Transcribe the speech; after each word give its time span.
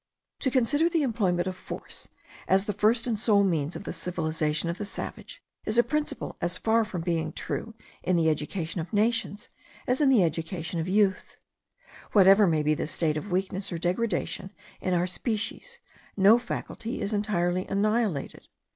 To 0.39 0.49
consider 0.49 0.89
the 0.89 1.03
employment 1.03 1.47
of 1.47 1.55
force 1.55 2.07
as 2.47 2.65
the 2.65 2.73
first 2.73 3.05
and 3.05 3.19
sole 3.19 3.43
means 3.43 3.75
of 3.75 3.83
the 3.83 3.93
civilization 3.93 4.67
of 4.67 4.79
the 4.79 4.83
savage, 4.83 5.43
is 5.63 5.77
a 5.77 5.83
principle 5.83 6.37
as 6.41 6.57
far 6.57 6.83
from 6.83 7.01
being 7.01 7.31
true 7.31 7.75
in 8.01 8.15
the 8.15 8.27
education 8.27 8.81
of 8.81 8.91
nations 8.91 9.49
as 9.85 10.01
in 10.01 10.09
the 10.09 10.23
education 10.23 10.79
of 10.79 10.87
youth. 10.87 11.35
Whatever 12.13 12.47
may 12.47 12.63
be 12.63 12.73
the 12.73 12.87
state 12.87 13.15
of 13.15 13.31
weakness 13.31 13.71
or 13.71 13.77
degradation 13.77 14.49
in 14.81 14.95
our 14.95 15.05
species, 15.05 15.77
no 16.17 16.39
faculty 16.39 16.99
is 16.99 17.13
entirely 17.13 17.67
annihilated. 17.67 18.47